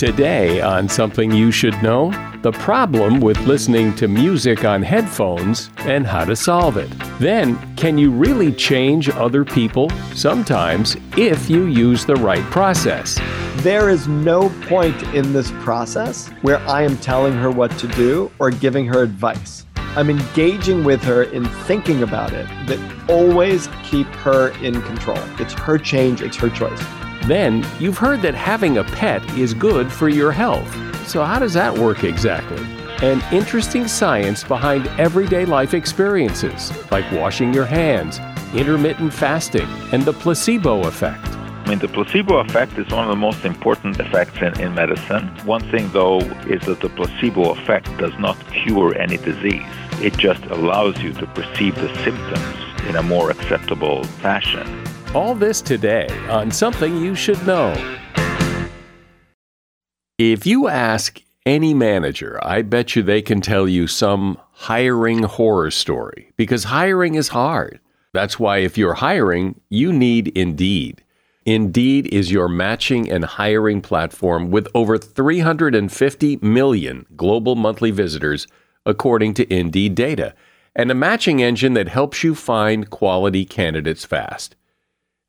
[0.00, 2.10] Today, on Something You Should Know,
[2.40, 6.88] the problem with listening to music on headphones and how to solve it.
[7.18, 9.90] Then, can you really change other people?
[10.14, 13.20] Sometimes, if you use the right process.
[13.56, 18.32] There is no point in this process where I am telling her what to do
[18.38, 19.66] or giving her advice.
[19.76, 25.20] I'm engaging with her in thinking about it that always keep her in control.
[25.38, 26.82] It's her change, it's her choice.
[27.30, 30.68] Then, you've heard that having a pet is good for your health.
[31.06, 32.60] So, how does that work exactly?
[33.02, 38.18] And interesting science behind everyday life experiences, like washing your hands,
[38.52, 41.24] intermittent fasting, and the placebo effect.
[41.24, 45.28] I mean, the placebo effect is one of the most important effects in, in medicine.
[45.44, 46.18] One thing, though,
[46.48, 49.62] is that the placebo effect does not cure any disease.
[50.02, 54.89] It just allows you to perceive the symptoms in a more acceptable fashion.
[55.12, 57.74] All this today on Something You Should Know.
[60.18, 65.72] If you ask any manager, I bet you they can tell you some hiring horror
[65.72, 67.80] story because hiring is hard.
[68.12, 71.02] That's why if you're hiring, you need Indeed.
[71.44, 78.46] Indeed is your matching and hiring platform with over 350 million global monthly visitors,
[78.86, 80.36] according to Indeed data,
[80.76, 84.54] and a matching engine that helps you find quality candidates fast.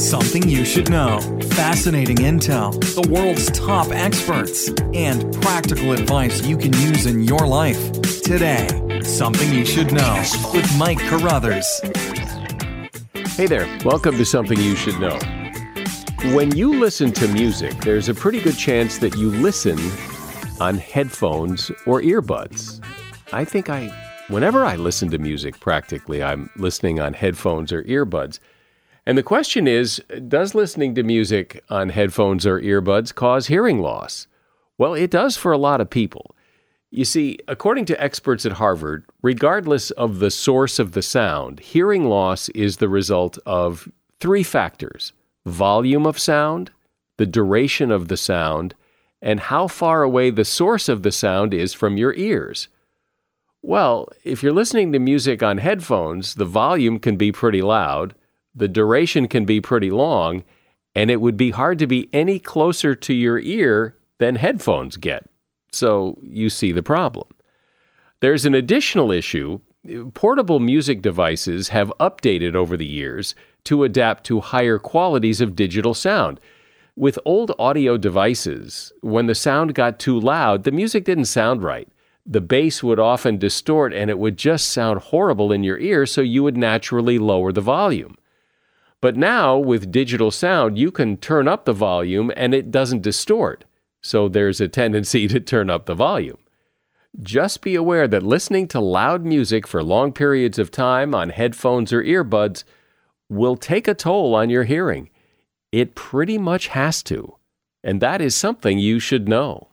[0.00, 1.20] Something you should know.
[1.50, 7.92] Fascinating intel, the world's top experts, and practical advice you can use in your life.
[8.22, 8.66] Today,
[9.02, 10.24] Something You Should Know
[10.54, 11.66] with Mike Carruthers.
[13.36, 15.18] Hey there, welcome to Something You Should Know.
[16.34, 19.78] When you listen to music, there's a pretty good chance that you listen
[20.60, 22.82] on headphones or earbuds.
[23.34, 23.88] I think I,
[24.28, 28.38] whenever I listen to music, practically, I'm listening on headphones or earbuds.
[29.06, 34.26] And the question is Does listening to music on headphones or earbuds cause hearing loss?
[34.78, 36.34] Well, it does for a lot of people.
[36.90, 42.08] You see, according to experts at Harvard, regardless of the source of the sound, hearing
[42.08, 43.88] loss is the result of
[44.18, 45.12] three factors
[45.46, 46.70] volume of sound,
[47.16, 48.74] the duration of the sound,
[49.22, 52.68] and how far away the source of the sound is from your ears.
[53.62, 58.14] Well, if you're listening to music on headphones, the volume can be pretty loud,
[58.54, 60.44] the duration can be pretty long,
[60.94, 65.28] and it would be hard to be any closer to your ear than headphones get.
[65.72, 67.28] So you see the problem.
[68.20, 69.60] There's an additional issue.
[70.14, 73.34] Portable music devices have updated over the years
[73.64, 76.40] to adapt to higher qualities of digital sound.
[76.96, 81.88] With old audio devices, when the sound got too loud, the music didn't sound right.
[82.26, 86.20] The bass would often distort and it would just sound horrible in your ear, so
[86.20, 88.16] you would naturally lower the volume.
[89.00, 93.64] But now with digital sound, you can turn up the volume and it doesn't distort.
[94.02, 96.38] So there's a tendency to turn up the volume.
[97.20, 101.92] Just be aware that listening to loud music for long periods of time on headphones
[101.92, 102.62] or earbuds
[103.28, 105.10] will take a toll on your hearing.
[105.72, 107.36] It pretty much has to.
[107.82, 109.68] And that is something you should know.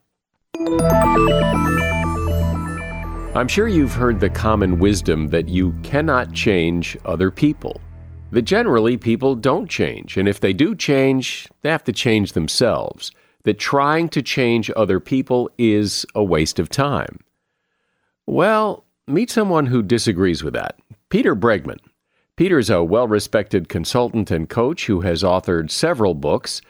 [3.36, 7.80] I'm sure you've heard the common wisdom that you cannot change other people
[8.32, 13.12] that generally people don't change, and if they do change, they have to change themselves.
[13.44, 17.20] That trying to change other people is a waste of time.
[18.26, 20.78] Well, meet someone who disagrees with that.
[21.10, 21.80] Peter Bregman.
[22.36, 26.62] Peter's a well respected consultant and coach who has authored several books,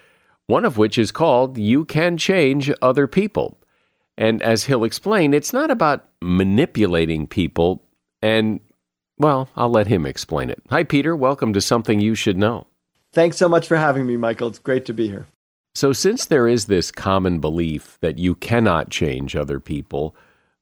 [0.45, 3.57] one of which is called You Can Change Other People.
[4.17, 7.83] And as he'll explain, it's not about manipulating people.
[8.21, 8.59] And,
[9.17, 10.61] well, I'll let him explain it.
[10.69, 11.15] Hi, Peter.
[11.15, 12.67] Welcome to Something You Should Know.
[13.13, 14.47] Thanks so much for having me, Michael.
[14.47, 15.25] It's great to be here.
[15.73, 20.15] So, since there is this common belief that you cannot change other people,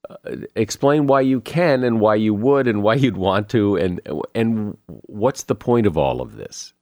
[0.10, 4.02] uh, explain why you can and why you would and why you'd want to and
[4.34, 6.74] and what's the point of all of this?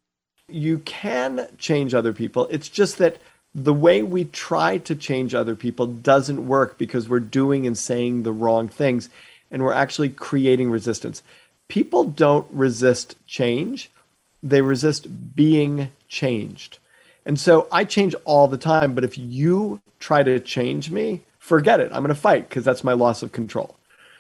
[0.48, 2.48] You can change other people.
[2.52, 3.18] It's just that
[3.56, 8.24] the way we try to change other people doesn't work because we're doing and saying
[8.24, 9.10] the wrong things
[9.52, 11.22] and we're actually creating resistance.
[11.68, 13.90] People don't resist change,
[14.42, 16.80] they resist being changed.
[17.26, 21.80] And so I change all the time, but if you try to change me, forget
[21.80, 21.92] it.
[21.92, 23.76] I'm going to fight because that's my loss of control.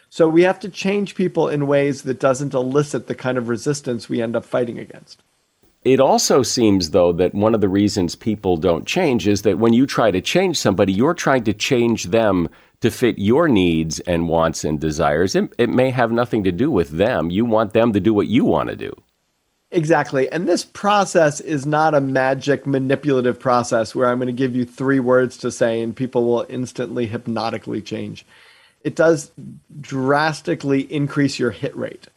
[0.09, 4.07] So we have to change people in ways that doesn't elicit the kind of resistance
[4.07, 5.21] we end up fighting against.
[5.83, 9.73] It also seems, though, that one of the reasons people don't change is that when
[9.73, 12.47] you try to change somebody, you're trying to change them
[12.83, 15.35] to fit your needs and wants and desires.
[15.35, 17.29] It, it may have nothing to do with them.
[17.29, 18.93] You want them to do what you want to do.
[19.71, 20.29] Exactly.
[20.29, 24.65] And this process is not a magic manipulative process where I'm going to give you
[24.65, 28.25] three words to say and people will instantly hypnotically change.
[28.83, 29.31] It does
[29.79, 32.07] drastically increase your hit rate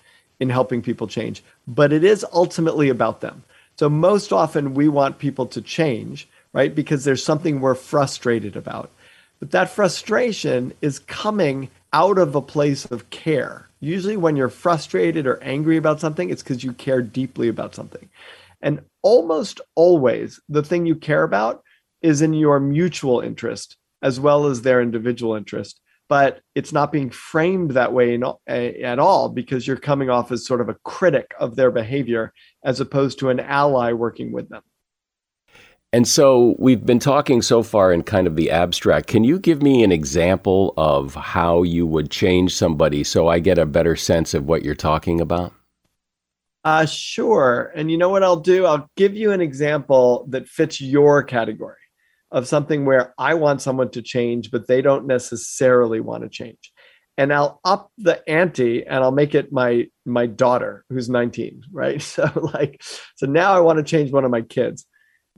[0.41, 3.45] in helping people change, but it is ultimately about them.
[3.79, 6.75] So most often we want people to change, right?
[6.75, 8.91] Because there's something we're frustrated about.
[9.41, 13.69] But that frustration is coming out of a place of care.
[13.81, 18.09] Usually when you're frustrated or angry about something, it's because you care deeply about something.
[18.63, 21.63] And almost always the thing you care about
[22.03, 27.11] is in your mutual interest as well as their individual interest but it's not being
[27.11, 31.35] framed that way in, at all because you're coming off as sort of a critic
[31.39, 32.33] of their behavior
[32.65, 34.63] as opposed to an ally working with them.
[35.93, 39.07] And so we've been talking so far in kind of the abstract.
[39.07, 43.59] Can you give me an example of how you would change somebody so I get
[43.59, 45.53] a better sense of what you're talking about?
[46.65, 47.73] Uh, sure.
[47.77, 48.67] And you know what I'll do?
[48.67, 51.77] I'll give you an example that fits your category
[52.33, 56.73] of something where I want someone to change, but they don't necessarily want to change.
[57.17, 62.03] And I'll up the ante and I'll make it my my daughter who's 19, right?
[62.03, 62.83] So like
[63.15, 64.85] so now I want to change one of my kids.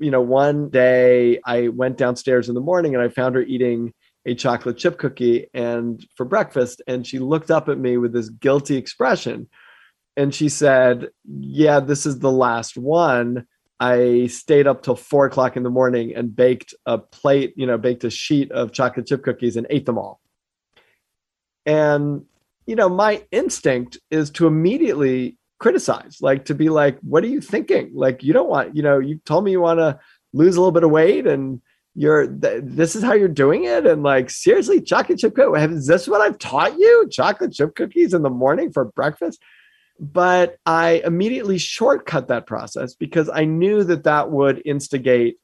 [0.00, 3.92] You know, one day I went downstairs in the morning and I found her eating
[4.26, 8.28] a chocolate chip cookie and for breakfast and she looked up at me with this
[8.28, 9.48] guilty expression
[10.16, 13.46] and she said, "Yeah, this is the last one."
[13.80, 17.78] I stayed up till four o'clock in the morning and baked a plate, you know,
[17.78, 20.20] baked a sheet of chocolate chip cookies and ate them all.
[21.64, 22.24] And,
[22.66, 27.40] you know, my instinct is to immediately criticize, like to be like, what are you
[27.40, 27.90] thinking?
[27.94, 29.98] Like, you don't want, you know, you told me you want to
[30.32, 31.60] lose a little bit of weight and
[31.94, 33.86] you're, th- this is how you're doing it.
[33.86, 37.08] And like, seriously, chocolate chip cookies, is this what I've taught you?
[37.10, 39.42] Chocolate chip cookies in the morning for breakfast?
[39.98, 45.38] But I immediately shortcut that process because I knew that that would instigate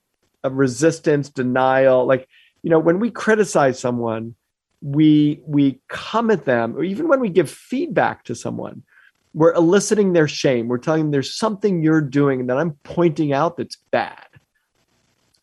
[0.45, 2.07] a resistance, denial.
[2.07, 2.29] Like,
[2.63, 4.37] you know, when we criticize someone,
[4.81, 8.85] we we come at them, or even when we give feedback to someone,
[9.35, 10.69] we're eliciting their shame.
[10.69, 14.27] We're telling them there's something you're doing that I'm pointing out that's bad.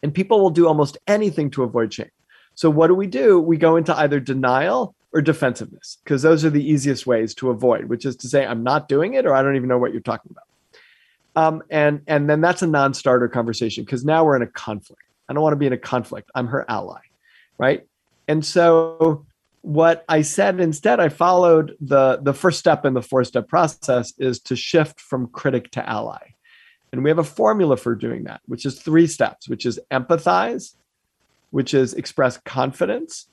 [0.02, 2.10] And people will do almost anything to avoid shame.
[2.56, 3.40] So what do we do?
[3.40, 7.86] We go into either denial or defensiveness, because those are the easiest ways to avoid,
[7.86, 10.02] which is to say, I'm not doing it, or I don't even know what you're
[10.02, 10.46] talking about.
[11.36, 15.02] Um, and and then that's a non-starter conversation because now we're in a conflict.
[15.28, 16.30] I don't want to be in a conflict.
[16.36, 17.00] I'm her ally,
[17.58, 17.86] right?
[18.28, 19.26] And so
[19.62, 24.40] what I said instead, I followed the the first step in the four-step process is
[24.42, 26.34] to shift from critic to ally.
[26.92, 30.76] And we have a formula for doing that, which is three steps, which is empathize,
[31.52, 33.28] which is express confidence,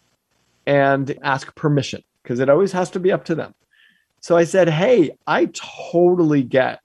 [0.67, 3.55] and ask permission because it always has to be up to them.
[4.21, 6.81] So I said, Hey, I totally get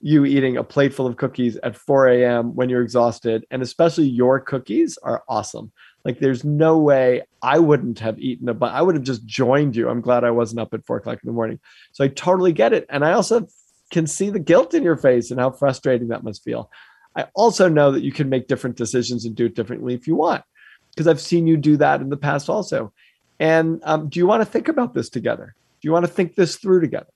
[0.00, 2.54] you eating a plateful of cookies at 4 a.m.
[2.54, 3.46] when you're exhausted.
[3.50, 5.72] And especially your cookies are awesome.
[6.04, 9.74] Like there's no way I wouldn't have eaten a but I would have just joined
[9.74, 9.88] you.
[9.88, 11.58] I'm glad I wasn't up at four o'clock in the morning.
[11.92, 12.86] So I totally get it.
[12.90, 13.48] And I also
[13.90, 16.70] can see the guilt in your face and how frustrating that must feel.
[17.16, 20.16] I also know that you can make different decisions and do it differently if you
[20.16, 20.42] want,
[20.90, 22.92] because I've seen you do that in the past also.
[23.38, 25.54] And um, do you want to think about this together?
[25.80, 27.06] Do you want to think this through together?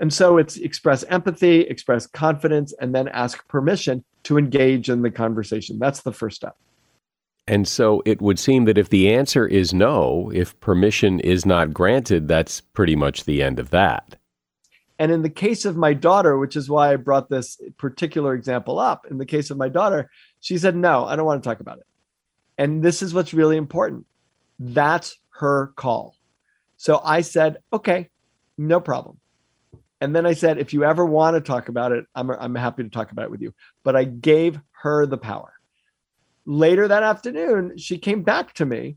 [0.00, 5.10] And so it's express empathy, express confidence, and then ask permission to engage in the
[5.10, 5.78] conversation.
[5.78, 6.56] That's the first step.
[7.46, 11.74] And so it would seem that if the answer is no, if permission is not
[11.74, 14.16] granted, that's pretty much the end of that.
[14.98, 18.78] And in the case of my daughter, which is why I brought this particular example
[18.78, 20.10] up, in the case of my daughter,
[20.40, 21.86] she said, No, I don't want to talk about it.
[22.56, 24.06] And this is what's really important.
[24.58, 26.16] That's her call.
[26.76, 28.08] So I said, Okay,
[28.56, 29.18] no problem.
[30.00, 32.84] And then I said, If you ever want to talk about it, I'm, I'm happy
[32.84, 33.52] to talk about it with you.
[33.82, 35.53] But I gave her the power.
[36.46, 38.96] Later that afternoon, she came back to me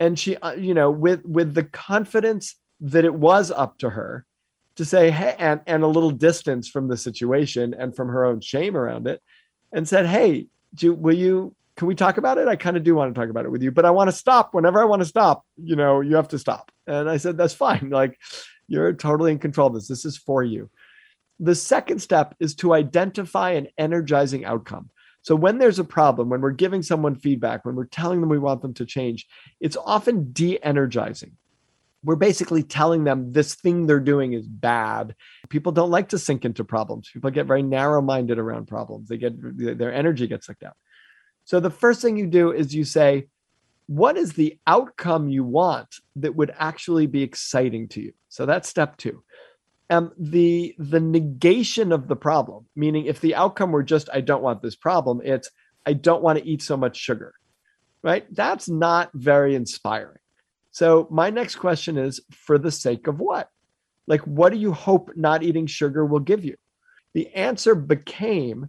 [0.00, 4.24] and she, uh, you know, with, with the confidence that it was up to her
[4.76, 8.40] to say, hey, and, and a little distance from the situation and from her own
[8.40, 9.22] shame around it,
[9.72, 12.48] and said, hey, do, will you, can we talk about it?
[12.48, 14.16] I kind of do want to talk about it with you, but I want to
[14.16, 15.44] stop whenever I want to stop.
[15.56, 16.70] You know, you have to stop.
[16.86, 17.90] And I said, that's fine.
[17.90, 18.18] Like,
[18.68, 19.88] you're totally in control of this.
[19.88, 20.70] This is for you.
[21.40, 24.90] The second step is to identify an energizing outcome.
[25.26, 28.38] So when there's a problem, when we're giving someone feedback, when we're telling them we
[28.38, 29.26] want them to change,
[29.60, 31.36] it's often de-energizing
[32.06, 35.16] we're basically telling them this thing they're doing is bad.
[35.48, 37.10] People don't like to sink into problems.
[37.12, 39.08] People get very narrow minded around problems.
[39.08, 40.76] They get their energy gets sucked out.
[41.44, 43.26] So the first thing you do is you say,
[43.88, 48.12] what is the outcome you want that would actually be exciting to you?
[48.28, 49.24] So that's step two.
[49.88, 54.42] Um, the the negation of the problem, meaning if the outcome were just I don't
[54.42, 55.48] want this problem, it's
[55.86, 57.34] I don't want to eat so much sugar,
[58.02, 58.26] right?
[58.34, 60.18] That's not very inspiring.
[60.72, 63.48] So my next question is for the sake of what?
[64.08, 66.56] Like, what do you hope not eating sugar will give you?
[67.14, 68.68] The answer became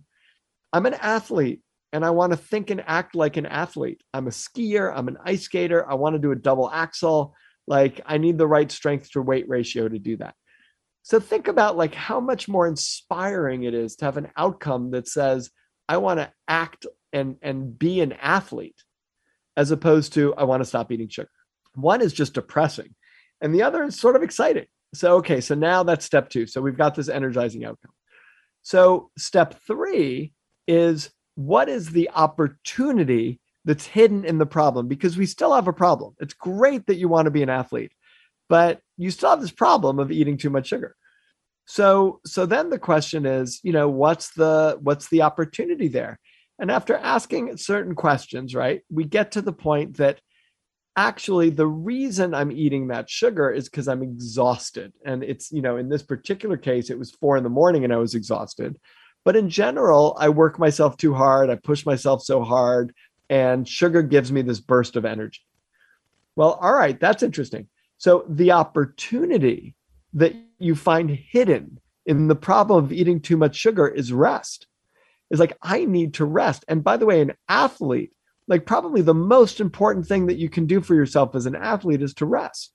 [0.72, 1.62] I'm an athlete
[1.94, 4.04] and I want to think and act like an athlete.
[4.14, 7.34] I'm a skier, I'm an ice skater, I want to do a double axel.
[7.66, 10.36] Like, I need the right strength to weight ratio to do that.
[11.08, 15.08] So think about like how much more inspiring it is to have an outcome that
[15.08, 15.50] says,
[15.88, 18.84] I want to act and and be an athlete
[19.56, 21.30] as opposed to I want to stop eating sugar.
[21.76, 22.94] One is just depressing,
[23.40, 24.66] and the other is sort of exciting.
[24.94, 26.46] So, okay, so now that's step two.
[26.46, 27.94] So we've got this energizing outcome.
[28.64, 30.34] So, step three
[30.68, 34.90] is what is the opportunity that's hidden in the problem?
[34.90, 36.16] Because we still have a problem.
[36.20, 37.94] It's great that you want to be an athlete,
[38.50, 40.97] but you still have this problem of eating too much sugar.
[41.70, 46.18] So, so then the question is, you know, what's the what's the opportunity there?
[46.60, 50.22] And after asking certain questions, right, we get to the point that
[50.96, 54.92] actually the reason i'm eating that sugar is because i'm exhausted.
[55.06, 57.94] And it's you know in this particular case it was four in the morning and
[57.94, 58.78] i was exhausted.
[59.24, 62.94] But in general i work myself too hard i push myself so hard
[63.30, 65.42] and sugar gives me this burst of energy.
[66.36, 67.68] Well all right that's interesting.
[68.00, 69.76] So the opportunity
[70.14, 74.68] that you find hidden in the problem of eating too much sugar is rest
[75.30, 78.12] is like i need to rest and by the way an athlete
[78.48, 82.02] like probably the most important thing that you can do for yourself as an athlete
[82.02, 82.74] is to rest.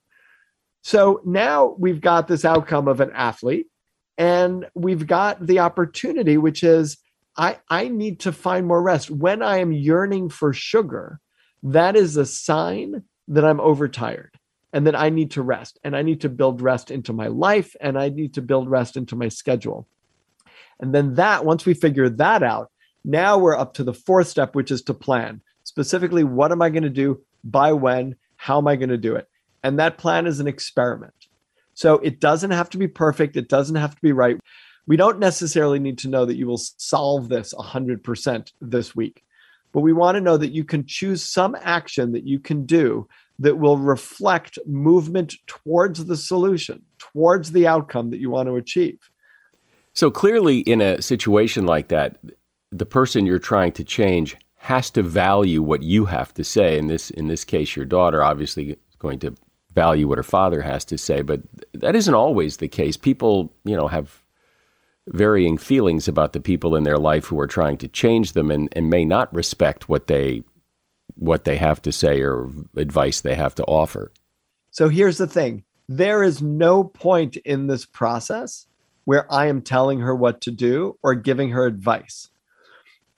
[0.82, 3.66] So now we've got this outcome of an athlete
[4.18, 6.98] and we've got the opportunity which is
[7.36, 9.10] I I need to find more rest.
[9.10, 11.18] When I am yearning for sugar,
[11.62, 14.36] that is a sign that I'm overtired
[14.72, 17.76] and then I need to rest and I need to build rest into my life
[17.80, 19.86] and I need to build rest into my schedule.
[20.80, 22.70] And then that once we figure that out,
[23.04, 26.70] now we're up to the fourth step which is to plan specifically what am I
[26.70, 29.28] going to do, by when, how am I going to do it?
[29.62, 31.14] And that plan is an experiment.
[31.74, 34.38] So it doesn't have to be perfect, it doesn't have to be right.
[34.86, 39.24] We don't necessarily need to know that you will solve this 100% this week,
[39.72, 43.08] but we want to know that you can choose some action that you can do
[43.38, 48.98] that will reflect movement towards the solution, towards the outcome that you want to achieve.
[49.94, 52.18] So clearly, in a situation like that,
[52.70, 56.78] the person you're trying to change has to value what you have to say.
[56.78, 59.34] In this in this case, your daughter obviously is going to
[59.74, 61.42] value what her father has to say, but
[61.74, 62.96] that isn't always the case.
[62.96, 64.22] People, you know, have
[65.08, 68.68] varying feelings about the people in their life who are trying to change them and,
[68.72, 70.42] and may not respect what they
[71.16, 74.12] what they have to say or advice they have to offer.
[74.70, 75.64] So here's the thing.
[75.88, 78.66] There is no point in this process
[79.04, 82.30] where I am telling her what to do or giving her advice.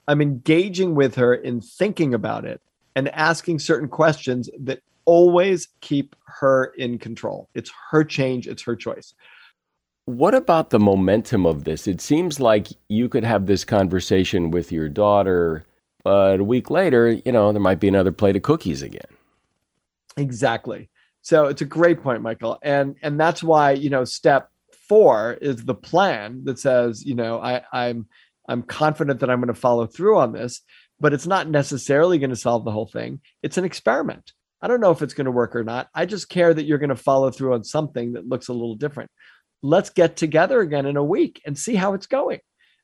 [0.07, 2.61] I'm engaging with her in thinking about it
[2.95, 7.49] and asking certain questions that always keep her in control.
[7.53, 9.13] It's her change, it's her choice.
[10.05, 11.87] What about the momentum of this?
[11.87, 15.65] It seems like you could have this conversation with your daughter,
[16.05, 19.01] but a week later, you know, there might be another plate of cookies again.
[20.15, 20.89] Exactly.
[21.21, 22.57] So it's a great point, Michael.
[22.63, 24.49] And and that's why, you know, step
[24.87, 28.07] four is the plan that says, you know, I, I'm
[28.47, 30.61] I'm confident that I'm going to follow through on this
[30.99, 33.21] but it's not necessarily going to solve the whole thing.
[33.43, 34.33] It's an experiment.
[34.61, 35.89] I don't know if it's going to work or not.
[35.93, 38.75] I just care that you're going to follow through on something that looks a little
[38.75, 39.11] different.
[39.61, 42.39] Let's get together again in a week and see how it's going.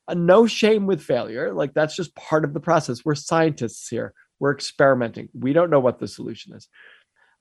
[0.08, 1.52] Uh, no shame with failure.
[1.52, 3.04] Like that's just part of the process.
[3.04, 4.14] We're scientists here.
[4.38, 5.28] We're experimenting.
[5.32, 6.68] We don't know what the solution is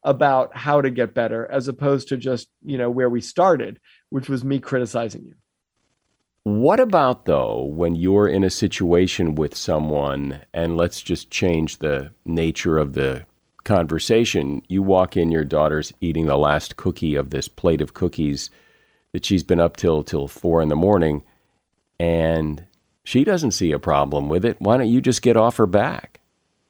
[0.03, 4.29] about how to get better as opposed to just, you know, where we started, which
[4.29, 5.35] was me criticizing you.
[6.43, 12.11] What about though when you're in a situation with someone and let's just change the
[12.25, 13.25] nature of the
[13.63, 14.61] conversation.
[14.67, 18.49] You walk in, your daughter's eating the last cookie of this plate of cookies
[19.13, 21.23] that she's been up till till four in the morning,
[22.01, 22.65] and
[23.03, 24.57] she doesn't see a problem with it.
[24.59, 26.19] Why don't you just get off her back?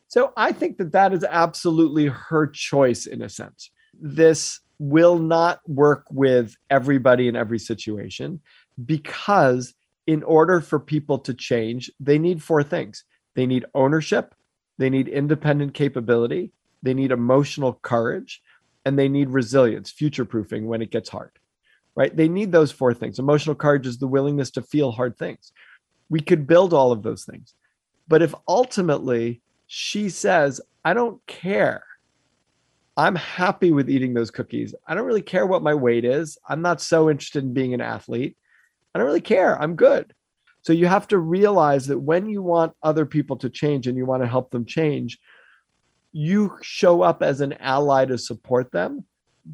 [0.10, 3.72] So I think that that is absolutely her choice in a sense.
[3.94, 8.42] This will not work with everybody in every situation
[8.86, 9.74] because
[10.06, 13.06] in order for people to change, they need four things.
[13.34, 14.36] They need ownership,
[14.78, 16.52] they need independent capability,
[16.84, 18.42] they need emotional courage,
[18.84, 21.32] and they need resilience, future proofing when it gets hard.
[21.96, 22.16] Right?
[22.16, 23.20] They need those four things.
[23.20, 25.52] Emotional courage is the willingness to feel hard things.
[26.10, 27.54] We could build all of those things.
[28.08, 31.84] But if ultimately she says, I don't care.
[32.98, 34.76] I'm happy with eating those cookies.
[34.86, 36.38] I don't really care what my weight is.
[36.48, 38.36] I'm not so interested in being an athlete.
[38.94, 39.60] I don't really care.
[39.62, 40.14] I'm good.
[40.62, 44.06] So you have to realize that when you want other people to change and you
[44.06, 45.20] want to help them change,
[46.12, 49.06] you show up as an ally to support them,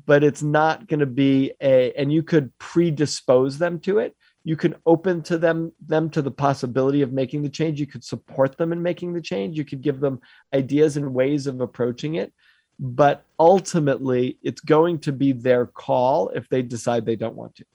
[0.05, 4.15] but it's not going to be a and you could predispose them to it.
[4.43, 7.79] You can open to them them to the possibility of making the change.
[7.79, 9.57] You could support them in making the change.
[9.57, 10.19] You could give them
[10.53, 12.33] ideas and ways of approaching it.
[12.79, 17.65] But ultimately it's going to be their call if they decide they don't want to.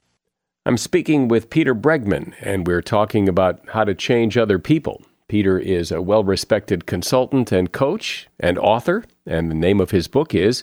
[0.64, 5.02] I'm speaking with peter bregman and we're talking about how to change other people.
[5.28, 10.35] Peter is a well-respected consultant and coach and author and the name of his book
[10.35, 10.62] is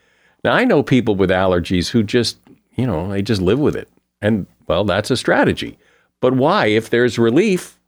[0.43, 2.37] Now, I know people with allergies who just
[2.75, 3.89] you know, they just live with it.
[4.21, 5.77] And well, that's a strategy.
[6.19, 6.67] But why?
[6.67, 7.79] If there's relief,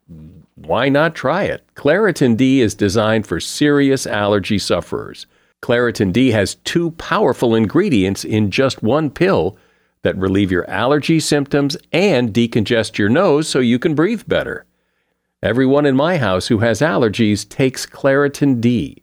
[0.56, 1.64] why not try it?
[1.76, 5.26] Claritin D is designed for serious allergy sufferers.
[5.62, 9.58] Claritin D has two powerful ingredients in just one pill
[10.02, 14.66] that relieve your allergy symptoms and decongest your nose so you can breathe better.
[15.42, 19.03] Everyone in my house who has allergies takes Claritin D.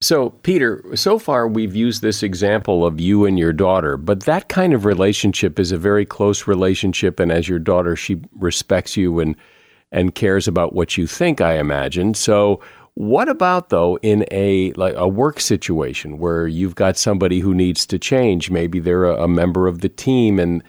[0.00, 4.48] So, Peter, so far we've used this example of you and your daughter, but that
[4.48, 7.18] kind of relationship is a very close relationship.
[7.18, 9.34] And as your daughter, she respects you and,
[9.92, 12.12] and cares about what you think, I imagine.
[12.14, 12.60] So,
[12.94, 17.86] what about though in a like a work situation where you've got somebody who needs
[17.86, 18.50] to change?
[18.50, 20.62] Maybe they're a, a member of the team, and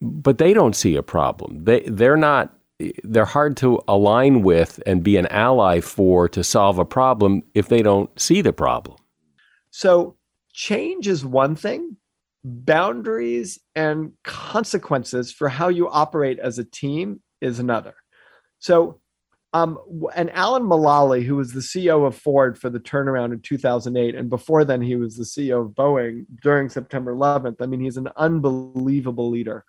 [0.00, 1.64] but they don't see a problem.
[1.64, 2.57] They they're not
[3.02, 7.68] they're hard to align with and be an ally for to solve a problem if
[7.68, 8.96] they don't see the problem.
[9.70, 10.16] So,
[10.52, 11.96] change is one thing,
[12.44, 17.94] boundaries and consequences for how you operate as a team is another.
[18.58, 19.00] So,
[19.52, 19.78] um,
[20.14, 24.28] and Alan Mulally, who was the CEO of Ford for the turnaround in 2008, and
[24.28, 27.56] before then he was the CEO of Boeing during September 11th.
[27.60, 29.64] I mean, he's an unbelievable leader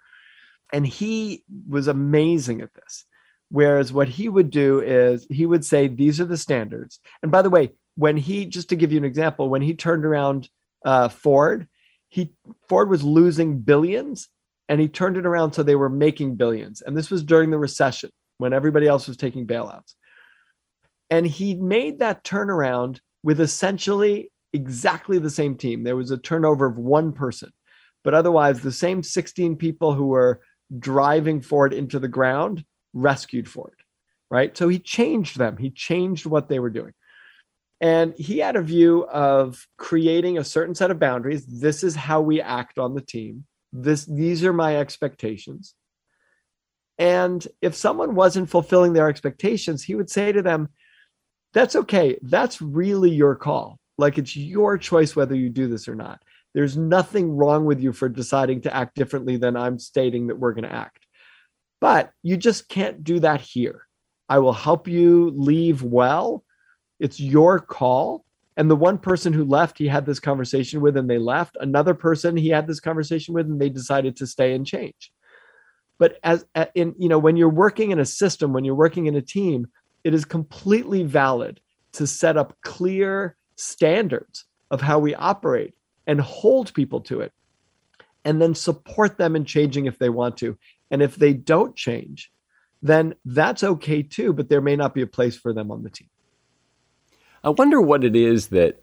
[0.72, 3.06] and he was amazing at this.
[3.52, 7.00] Whereas what he would do is he would say, These are the standards.
[7.24, 10.06] And by the way, when he, just to give you an example, when he turned
[10.06, 10.50] around
[10.86, 11.68] uh, Ford,
[12.10, 12.34] he
[12.68, 14.30] Ford was losing billions
[14.68, 16.82] and he turned it around so they were making billions.
[16.82, 19.96] And this was during the recession when everybody else was taking bailouts.
[21.10, 25.84] And he made that turnaround with essentially exactly the same team.
[25.84, 27.50] There was a turnover of one person,
[28.04, 30.42] but otherwise, the same 16 people who were
[30.78, 33.82] driving Ford into the ground rescued Ford,
[34.30, 34.56] right?
[34.58, 36.94] So he changed them, he changed what they were doing.
[37.82, 41.46] And he had a view of creating a certain set of boundaries.
[41.46, 45.76] This is how we act on the team this these are my expectations
[46.98, 50.70] and if someone wasn't fulfilling their expectations he would say to them
[51.54, 55.96] that's okay that's really your call like it's your choice whether you do this or
[55.96, 56.22] not
[56.54, 60.54] there's nothing wrong with you for deciding to act differently than i'm stating that we're
[60.54, 61.06] going to act
[61.80, 63.84] but you just can't do that here
[64.28, 66.44] i will help you leave well
[67.00, 68.26] it's your call
[68.60, 71.56] and the one person who left, he had this conversation with and they left.
[71.62, 75.14] Another person he had this conversation with and they decided to stay and change.
[75.98, 79.16] But as in, you know, when you're working in a system, when you're working in
[79.16, 79.68] a team,
[80.04, 81.62] it is completely valid
[81.94, 85.74] to set up clear standards of how we operate
[86.10, 87.32] and hold people to it
[88.26, 90.58] and then support them in changing if they want to.
[90.90, 92.32] And if they don't change,
[92.82, 95.90] then that's okay too, but there may not be a place for them on the
[95.92, 96.10] team.
[97.44, 98.82] I wonder what it is that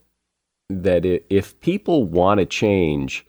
[0.68, 3.26] that if people want to change,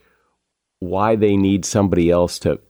[0.78, 2.60] why they need somebody else to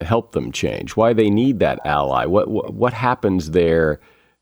[0.00, 2.26] help them change, why they need that ally.
[2.26, 3.98] What what, what happens there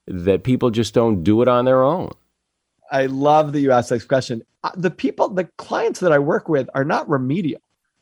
[0.07, 2.11] that people just don't do it on their own?
[2.91, 4.43] I love that you asked this question.
[4.77, 7.61] The people, the clients that I work with are not remedial.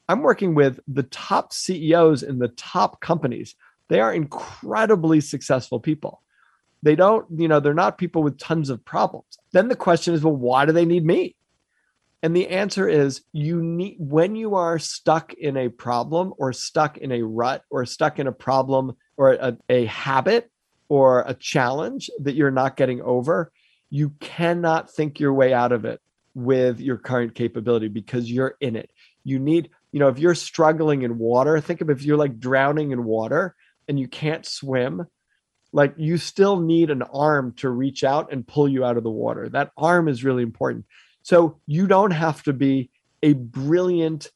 [0.09, 3.55] I'm working with the top CEOs in the top companies.
[3.89, 6.23] They are incredibly successful people.
[6.83, 9.39] They don't, you know, they're not people with tons of problems.
[9.53, 11.37] Then the question is, well, why do they need me?
[12.23, 16.99] And the answer is you need when you are stuck in a problem or stuck
[16.99, 20.51] in a rut or stuck in a problem or a, a habit
[20.89, 23.53] or a challenge that you're not getting over,
[23.89, 26.01] you cannot think your way out of it
[26.35, 28.91] with your current capability because you're in it.
[29.25, 32.93] You need, you know, if you're struggling in water, think of if you're like drowning
[32.93, 33.55] in water
[33.89, 35.07] and you can't swim,
[35.73, 39.11] like you still need an arm to reach out and pull you out of the
[39.11, 39.49] water.
[39.49, 40.85] That arm is really important.
[41.23, 42.91] So you don't have to be
[43.23, 44.31] a brilliant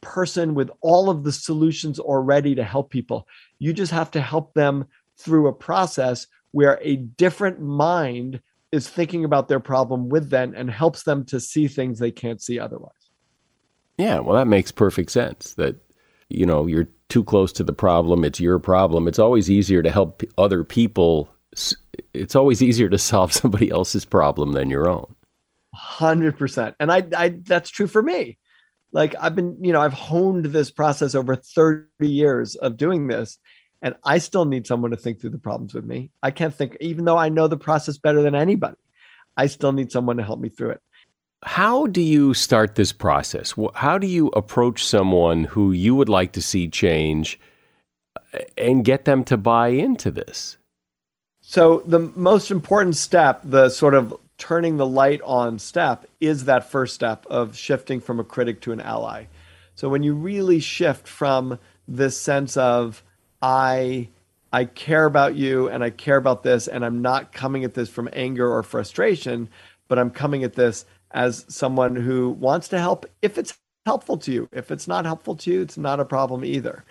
[0.00, 3.28] person with all of the solutions already to help people.
[3.58, 8.40] You just have to help them through a process where a different mind
[8.74, 12.42] is thinking about their problem with them and helps them to see things they can't
[12.42, 12.92] see otherwise.
[13.96, 15.54] Yeah, well, that makes perfect sense.
[15.54, 15.76] That
[16.28, 18.24] you know you're too close to the problem.
[18.24, 19.06] It's your problem.
[19.06, 21.32] It's always easier to help other people.
[22.12, 25.14] It's always easier to solve somebody else's problem than your own.
[25.72, 28.38] Hundred percent, and I, I, that's true for me.
[28.92, 33.38] Like I've been, you know, I've honed this process over thirty years of doing this,
[33.84, 36.10] and I still need someone to think through the problems with me.
[36.22, 38.78] I can't think, even though I know the process better than anybody.
[39.36, 40.80] I still need someone to help me through it.
[41.42, 43.52] How do you start this process?
[43.74, 47.38] How do you approach someone who you would like to see change
[48.32, 50.56] uh, and get them to buy into this?
[51.42, 56.70] So, the most important step, the sort of turning the light on step, is that
[56.70, 59.26] first step of shifting from a critic to an ally.
[59.74, 63.02] So, when you really shift from this sense of,
[63.44, 64.08] I
[64.52, 67.90] I care about you and I care about this, and I'm not coming at this
[67.90, 69.50] from anger or frustration,
[69.86, 73.54] but I'm coming at this as someone who wants to help if it's
[73.84, 74.48] helpful to you.
[74.50, 76.84] If it's not helpful to you, it's not a problem either.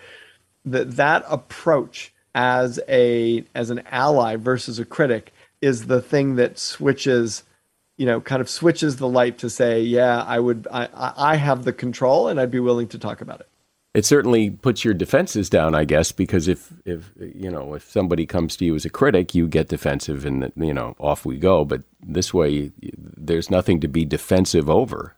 [0.64, 6.58] That that approach as a as an ally versus a critic is the thing that
[6.58, 7.42] switches
[7.96, 11.64] you know kind of switches the light to say yeah i would i i have
[11.64, 13.48] the control and i'd be willing to talk about it
[13.94, 18.26] it certainly puts your defenses down, I guess, because if if you know if somebody
[18.26, 21.64] comes to you as a critic, you get defensive, and you know off we go.
[21.64, 25.16] But this way, there's nothing to be defensive over.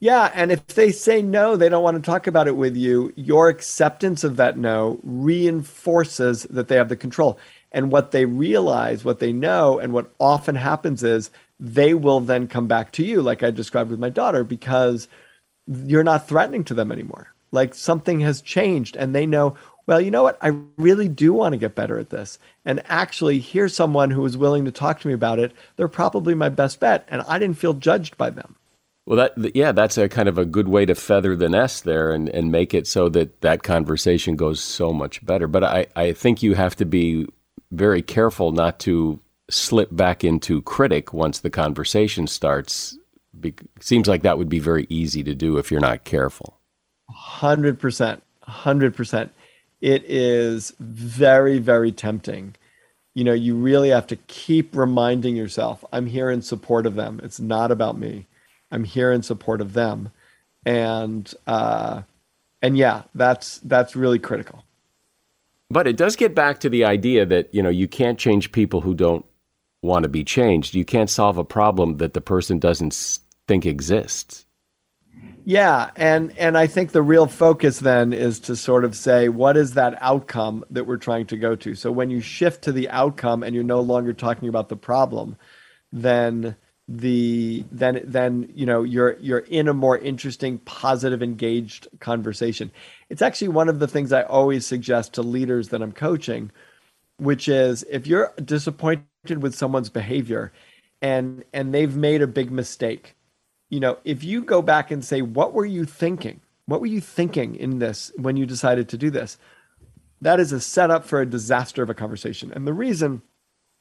[0.00, 3.12] Yeah, and if they say no, they don't want to talk about it with you.
[3.16, 7.38] Your acceptance of that no reinforces that they have the control.
[7.72, 12.46] And what they realize, what they know, and what often happens is they will then
[12.46, 15.08] come back to you, like I described with my daughter, because
[15.66, 19.54] you're not threatening to them anymore like something has changed and they know
[19.86, 20.38] well you know what?
[20.42, 22.38] I really do want to get better at this.
[22.64, 25.52] And actually here's someone who is willing to talk to me about it.
[25.76, 28.56] They're probably my best bet and i didn't feel judged by them.
[29.06, 32.12] Well that yeah that's a kind of a good way to feather the nest there
[32.12, 35.46] and, and make it so that that conversation goes so much better.
[35.46, 37.26] But i, I think you have to be
[37.70, 42.98] very careful not to slip back into critic once the conversation starts
[43.38, 46.57] Be- seems like that would be very easy to do if you're not careful.
[47.10, 48.20] 100%.
[48.48, 49.30] 100%.
[49.80, 52.56] It is very, very tempting.
[53.14, 57.20] You know, you really have to keep reminding yourself I'm here in support of them.
[57.22, 58.26] It's not about me.
[58.70, 60.10] I'm here in support of them.
[60.64, 62.02] And, uh,
[62.60, 64.64] and yeah, that's that's really critical.
[65.70, 68.80] But it does get back to the idea that, you know, you can't change people
[68.80, 69.24] who don't
[69.82, 70.74] want to be changed.
[70.74, 74.46] You can't solve a problem that the person doesn't think exists.
[75.48, 79.56] Yeah, and and I think the real focus then is to sort of say what
[79.56, 81.74] is that outcome that we're trying to go to.
[81.74, 85.38] So when you shift to the outcome and you're no longer talking about the problem,
[85.90, 86.54] then
[86.86, 92.70] the then then you know you're you're in a more interesting positive engaged conversation.
[93.08, 96.50] It's actually one of the things I always suggest to leaders that I'm coaching,
[97.18, 100.52] which is if you're disappointed with someone's behavior
[101.02, 103.16] and and they've made a big mistake
[103.70, 106.40] you know, if you go back and say, what were you thinking?
[106.66, 109.38] What were you thinking in this when you decided to do this?
[110.20, 112.52] That is a setup for a disaster of a conversation.
[112.52, 113.22] And the reason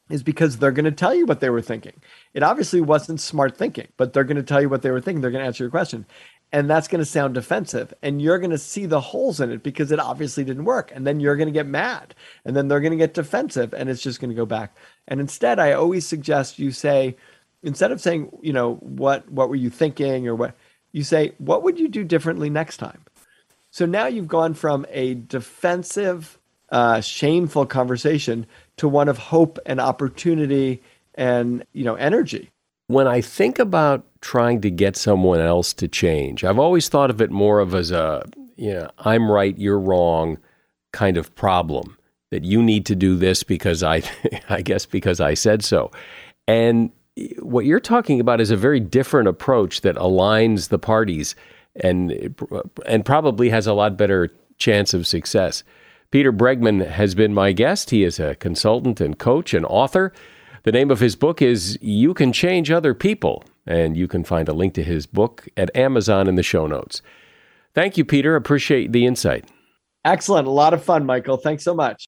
[0.10, 2.02] is because they're going to tell you what they were thinking.
[2.34, 5.22] It obviously wasn't smart thinking, but they're going to tell you what they were thinking.
[5.22, 6.06] They're going to answer your question.
[6.54, 7.94] And that's going to sound defensive.
[8.02, 10.92] And you're going to see the holes in it because it obviously didn't work.
[10.96, 12.16] And then you're going to get mad.
[12.46, 13.74] And then they're going to get defensive.
[13.74, 14.78] And it's just going to go back.
[15.10, 17.18] And instead, I always suggest you say,
[17.68, 20.56] instead of saying, you know, what what were you thinking or what
[20.94, 23.04] you say, what would you do differently next time?
[23.72, 29.82] So now you've gone from a defensive, uh, shameful conversation to one of hope and
[29.82, 30.82] opportunity
[31.16, 32.50] and you know energy.
[32.88, 37.22] When I think about trying to get someone else to change, I've always thought of
[37.22, 38.24] it more of as a,
[38.56, 40.38] you know, I'm right, you're wrong
[40.94, 41.98] kind of problem
[42.32, 44.04] that you need to do this because I,
[44.50, 45.92] I guess because I said so.
[46.48, 46.92] And
[47.40, 51.36] what you're talking about is a very different approach that aligns the parties
[51.76, 52.36] and
[52.86, 55.64] and probably has a lot better chance of success.
[56.12, 57.90] Peter Bregman has been my guest.
[57.90, 60.14] He is a consultant and coach and author.
[60.64, 64.50] The name of his book is You Can Change Other People, and you can find
[64.50, 67.02] a link to his book at Amazon in the show notes.
[67.74, 68.36] Thank you, Peter.
[68.36, 69.46] Appreciate the insight.
[70.04, 70.48] Excellent.
[70.48, 71.38] A lot of fun, Michael.
[71.38, 72.08] Thanks so much.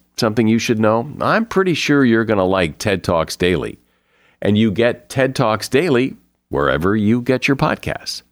[0.17, 1.11] something you should know?
[1.19, 3.79] I'm pretty sure you're going to like TED Talks Daily.
[4.41, 6.15] And you get TED Talks Daily
[6.49, 8.23] wherever you get your podcasts.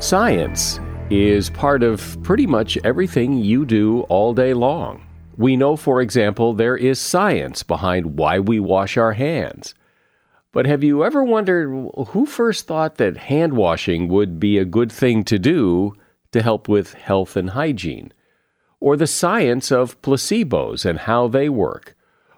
[0.00, 5.04] Science is part of pretty much everything you do all day long.
[5.36, 9.74] We know, for example, there is science behind why we wash our hands.
[10.52, 11.68] But have you ever wondered
[12.08, 15.94] who first thought that hand washing would be a good thing to do
[16.32, 18.12] to help with health and hygiene,
[18.80, 21.96] or the science of placebos and how they work,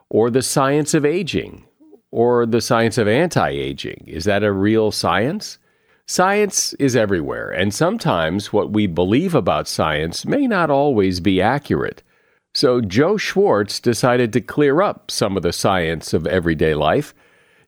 [0.09, 1.65] or the science of aging,
[2.11, 4.05] or the science of anti aging.
[4.07, 5.59] Is that a real science?
[6.07, 12.03] Science is everywhere, and sometimes what we believe about science may not always be accurate.
[12.53, 17.15] So Joe Schwarcz decided to clear up some of the science of everyday life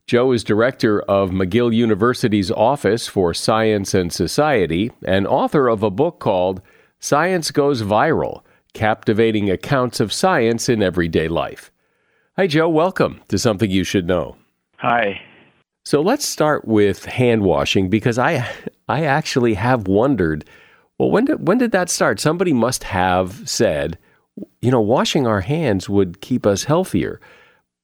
[0.07, 5.91] Joe is director of McGill University's Office for Science and Society and author of a
[5.91, 6.61] book called
[6.99, 8.43] Science Goes Viral
[8.75, 11.71] Captivating Accounts of Science in Everyday Life.
[12.37, 12.69] Hi, Joe.
[12.69, 14.37] Welcome to Something You Should Know.
[14.79, 15.23] Hi.
[15.85, 18.49] So let's start with hand washing because I,
[18.89, 20.45] I actually have wondered,
[20.99, 22.21] well, when did when did that start?
[22.21, 23.99] Somebody must have said,
[24.61, 27.21] you know, washing our hands would keep us healthier.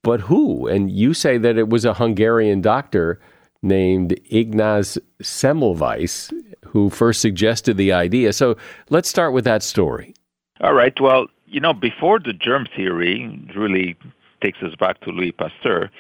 [0.03, 0.67] But who?
[0.67, 3.21] And you say that it was a Hungarian doctor
[3.63, 6.33] named Ignaz Semmelweis
[6.69, 8.33] who first suggested the idea.
[8.33, 8.57] So
[8.91, 10.15] let's start with that story.
[10.61, 10.99] All right.
[11.01, 13.97] Well, you know, before the germ theory really
[14.43, 15.91] takes us back to Louis Pasteur,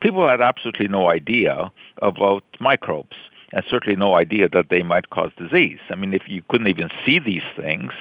[0.00, 1.70] people had absolutely no idea
[2.02, 3.16] about microbes
[3.52, 5.78] and certainly no idea that they might cause disease.
[5.90, 7.92] I mean, if you couldn't even see these things,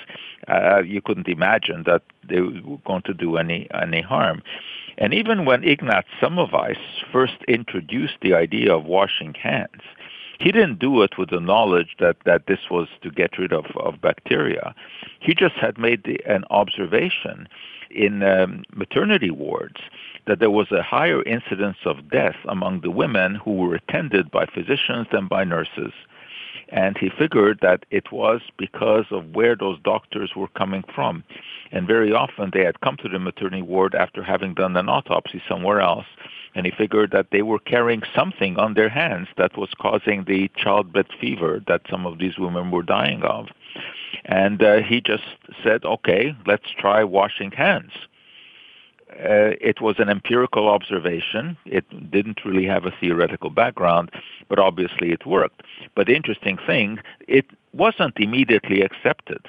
[0.47, 4.41] uh, you couldn't imagine that they were going to do any any harm.
[4.97, 6.77] And even when Ignaz Semmelweis
[7.12, 9.81] first introduced the idea of washing hands,
[10.39, 13.65] he didn't do it with the knowledge that, that this was to get rid of,
[13.77, 14.75] of bacteria.
[15.19, 17.47] He just had made the, an observation
[17.89, 19.79] in um, maternity wards
[20.27, 24.45] that there was a higher incidence of death among the women who were attended by
[24.45, 25.93] physicians than by nurses.
[26.69, 31.23] And he figured that it was because of where those doctors were coming from.
[31.71, 35.41] And very often they had come to the maternity ward after having done an autopsy
[35.47, 36.06] somewhere else.
[36.56, 40.49] And he figured that they were carrying something on their hands that was causing the
[40.56, 43.47] childbed fever that some of these women were dying of.
[44.23, 45.23] And uh, he just
[45.63, 47.91] said, okay, let's try washing hands.
[49.17, 51.58] Uh, it was an empirical observation.
[51.65, 54.12] It didn't really have a theoretical background,
[54.49, 55.62] but obviously it worked.
[55.95, 59.47] But the interesting thing, it wasn't immediately accepted.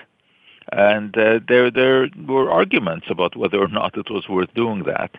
[0.72, 5.12] And uh, there, there were arguments about whether or not it was worth doing that.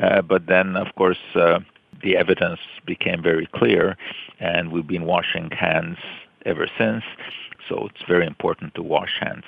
[0.00, 1.60] Uh, but then, of course, uh,
[2.02, 3.96] the evidence became very clear,
[4.40, 5.98] and we've been washing hands
[6.44, 7.04] ever since.
[7.68, 9.44] So it's very important to wash hands.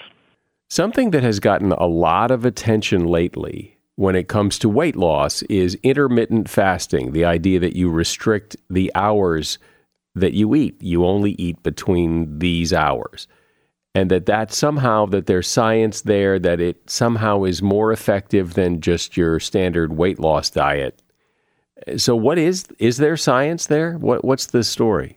[0.70, 5.42] Something that has gotten a lot of attention lately when it comes to weight loss
[5.42, 9.58] is intermittent fasting, the idea that you restrict the hours
[10.14, 10.80] that you eat.
[10.80, 13.26] You only eat between these hours.
[13.96, 18.80] And that that somehow that there's science there that it somehow is more effective than
[18.80, 21.02] just your standard weight loss diet.
[21.96, 23.94] So what is is there science there?
[23.94, 25.16] What what's the story?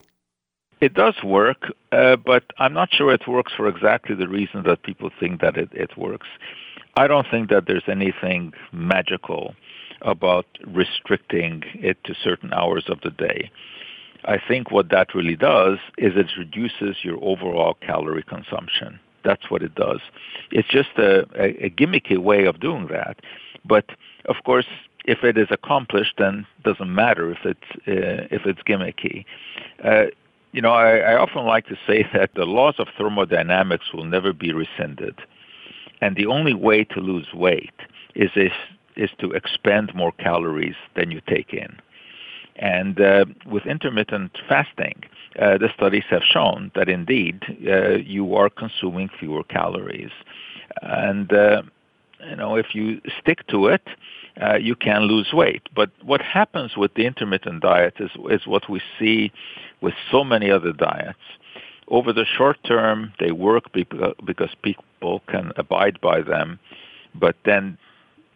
[0.80, 4.82] It does work, uh, but I'm not sure it works for exactly the reason that
[4.82, 6.26] people think that it, it works.
[6.96, 9.56] I don't think that there's anything magical
[10.02, 13.50] about restricting it to certain hours of the day.
[14.26, 19.00] I think what that really does is it reduces your overall calorie consumption.
[19.24, 20.00] That's what it does.
[20.52, 23.20] It's just a, a, a gimmicky way of doing that.
[23.66, 23.86] But
[24.26, 24.66] of course,
[25.06, 29.26] if it is accomplished, then it doesn't matter if it's uh, if it's gimmicky.
[29.84, 30.06] Uh,
[30.52, 34.34] you know, I, I often like to say that the laws of thermodynamics will never
[34.34, 35.20] be rescinded,
[36.02, 37.74] and the only way to lose weight
[38.16, 38.54] is if,
[38.96, 41.78] is to expend more calories than you take in.
[42.58, 45.04] And uh, with intermittent fasting,
[45.40, 50.12] uh, the studies have shown that indeed uh, you are consuming fewer calories,
[50.82, 51.62] and uh,
[52.30, 53.88] you know if you stick to it,
[54.42, 55.64] uh, you can lose weight.
[55.74, 59.32] But what happens with the intermittent diet is, is what we see
[59.80, 61.20] with so many other diets.
[61.92, 66.58] Over the short term, they work because people can abide by them,
[67.14, 67.78] but then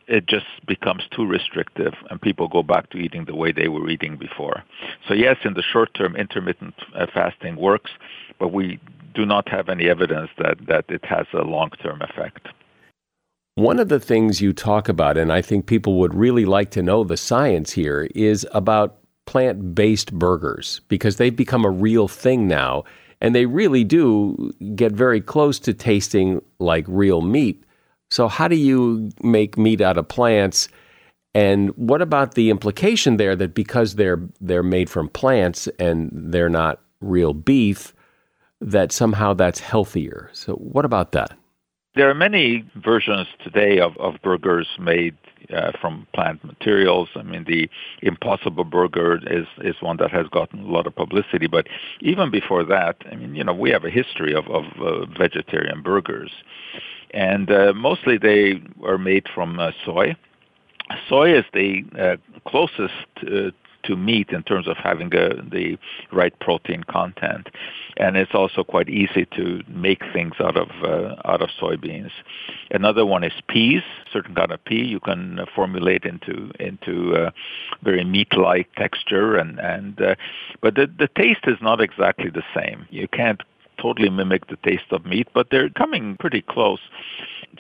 [0.08, 3.90] it just becomes too restrictive and people go back to eating the way they were
[3.90, 4.64] eating before.
[5.08, 7.92] So yes, in the short term, intermittent uh, fasting works,
[8.40, 8.80] but we
[9.16, 12.50] do not have any evidence that, that it has a long term effect.
[13.56, 16.84] One of the things you talk about, and I think people would really like to
[16.84, 22.48] know the science here, is about plant based burgers because they've become a real thing
[22.50, 22.84] now.
[23.26, 27.64] And they really do get very close to tasting like real meat.
[28.12, 30.70] So, how do you make meat out of plants?
[31.34, 36.50] And what about the implication there that because they're they're made from plants and they're
[36.50, 37.96] not real beef,
[38.62, 40.30] that somehow that's healthier?
[40.32, 41.36] So, what about that?
[41.96, 45.18] There are many versions today of, of burgers made
[45.82, 47.10] from plant materials.
[47.16, 47.70] I mean, the
[48.02, 51.48] Impossible Burger is is one that has gotten a lot of publicity.
[51.48, 51.68] But
[52.02, 55.82] even before that, I mean, you know, we have a history of of uh, vegetarian
[55.82, 56.32] burgers,
[57.12, 60.16] and uh, mostly they are made from uh, soy.
[61.10, 62.18] Soy is the uh,
[62.48, 62.94] closest
[63.24, 63.50] uh,
[63.86, 65.78] to meat in terms of having a, the
[66.12, 67.50] right protein content,
[67.98, 72.12] and it's also quite easy to make things out of uh, out of soybeans.
[72.72, 77.32] Another one is peas, certain kind of pea you can uh, formulate into into uh,
[77.84, 80.16] very meat-like texture, and and uh,
[80.62, 82.86] but the the taste is not exactly the same.
[82.90, 83.42] You can't
[83.82, 86.80] totally mimic the taste of meat, but they're coming pretty close.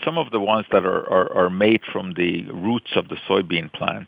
[0.04, 3.72] Some of the ones that are, are, are made from the roots of the soybean
[3.74, 4.08] plant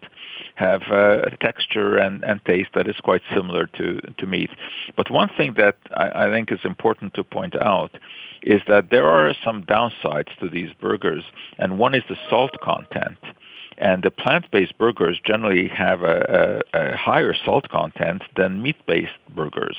[0.55, 4.49] have a texture and, and taste that is quite similar to, to meat.
[4.95, 7.91] But one thing that I, I think is important to point out
[8.43, 11.23] is that there are some downsides to these burgers,
[11.59, 13.17] and one is the salt content.
[13.79, 19.77] And the plant-based burgers generally have a, a, a higher salt content than meat-based burgers.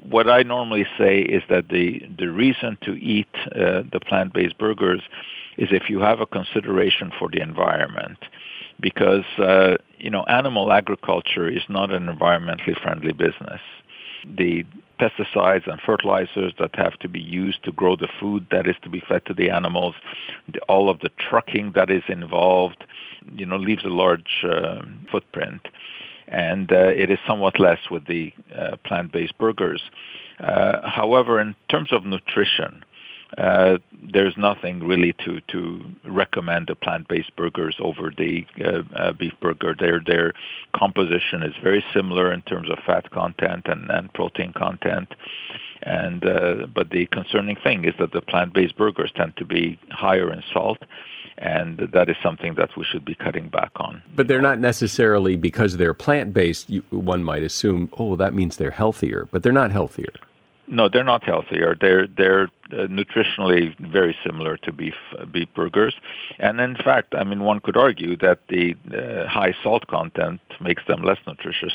[0.00, 5.02] What I normally say is that the, the reason to eat uh, the plant-based burgers
[5.56, 8.18] is if you have a consideration for the environment
[8.80, 13.60] because uh, you know animal agriculture is not an environmentally friendly business.
[14.26, 14.64] The
[15.02, 18.88] pesticides and fertilizers that have to be used to grow the food that is to
[18.88, 19.94] be fed to the animals,
[20.68, 22.84] all of the trucking that is involved,
[23.34, 25.62] you know, leaves a large uh, footprint.
[26.28, 29.82] And uh, it is somewhat less with the uh, plant-based burgers.
[30.38, 32.84] Uh, however, in terms of nutrition,
[33.38, 33.78] uh,
[34.12, 39.74] there's nothing really to, to recommend the plant-based burgers over the uh, uh, beef burger.
[39.78, 40.34] Their their
[40.76, 45.14] composition is very similar in terms of fat content and, and protein content.
[45.82, 50.32] And uh, but the concerning thing is that the plant-based burgers tend to be higher
[50.32, 50.78] in salt,
[51.38, 54.02] and that is something that we should be cutting back on.
[54.14, 56.70] But they're not necessarily because they're plant-based.
[56.90, 60.12] One might assume, oh, that means they're healthier, but they're not healthier.
[60.72, 61.76] No, they're not healthier.
[61.78, 65.94] They're they're uh, nutritionally very similar to beef uh, beef burgers,
[66.38, 70.82] and in fact, I mean, one could argue that the uh, high salt content makes
[70.86, 71.74] them less nutritious.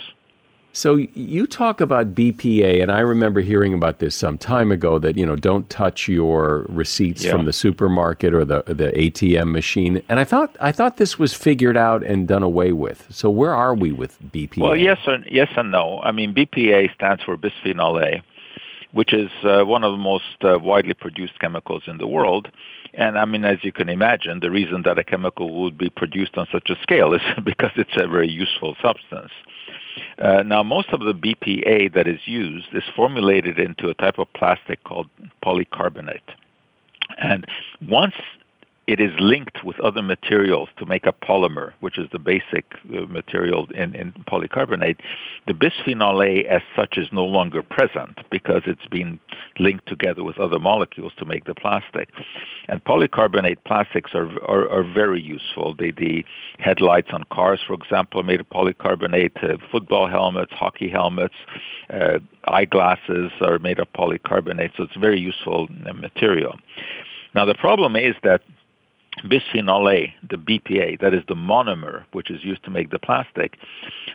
[0.74, 4.98] So you talk about BPA, and I remember hearing about this some time ago.
[4.98, 7.34] That you know, don't touch your receipts yeah.
[7.34, 10.02] from the supermarket or the the ATM machine.
[10.10, 13.06] And I thought I thought this was figured out and done away with.
[13.12, 14.58] So where are we with BPA?
[14.58, 16.00] Well, yes and yes and no.
[16.02, 18.24] I mean, BPA stands for bisphenol A
[18.92, 22.50] which is uh, one of the most uh, widely produced chemicals in the world.
[22.94, 26.38] And I mean, as you can imagine, the reason that a chemical would be produced
[26.38, 29.32] on such a scale is because it's a very useful substance.
[30.20, 34.32] Uh, now, most of the BPA that is used is formulated into a type of
[34.34, 35.10] plastic called
[35.44, 36.22] polycarbonate.
[37.18, 37.46] And
[37.88, 38.16] once
[38.88, 42.64] it is linked with other materials to make a polymer, which is the basic
[42.96, 44.98] uh, material in, in polycarbonate.
[45.46, 49.20] The bisphenol A as such is no longer present because it's been
[49.60, 52.10] linked together with other molecules to make the plastic.
[52.70, 55.76] And polycarbonate plastics are, are, are very useful.
[55.78, 56.24] The, the
[56.60, 59.44] headlights on cars, for example, are made of polycarbonate.
[59.44, 61.36] Uh, football helmets, hockey helmets,
[61.90, 66.56] uh, eyeglasses are made of polycarbonate, so it's a very useful uh, material.
[67.36, 68.42] Now, the problem is that
[69.24, 73.58] bisphenol A, the BPA, that is the monomer which is used to make the plastic,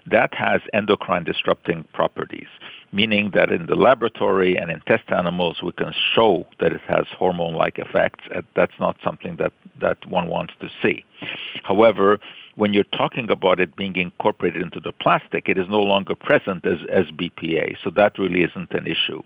[0.07, 2.49] that has endocrine disrupting properties,
[2.93, 7.07] meaning that in the laboratory and in test animals we can show that it has
[7.19, 8.25] hormone-like effects.
[8.35, 11.05] Uh, that's not something that, that one wants to see.
[11.63, 12.19] However,
[12.55, 16.67] when you're talking about it being incorporated into the plastic, it is no longer present
[16.67, 19.23] as, as BPA, so that really isn't an issue.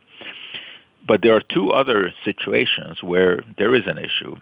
[1.06, 4.36] But there are two other situations where there is an issue.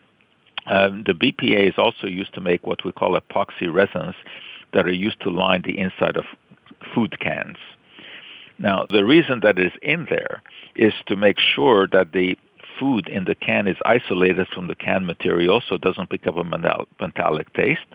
[0.67, 4.15] Um, the BPA is also used to make what we call epoxy resins
[4.73, 6.25] that are used to line the inside of
[6.95, 7.59] food cans.
[8.59, 10.43] Now, the reason that it is in there
[10.75, 12.39] is to make sure that the
[12.79, 16.37] food in the can is isolated from the can material so it doesn't pick up
[16.37, 17.87] a metallic taste